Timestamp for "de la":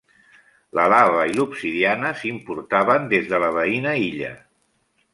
3.35-3.55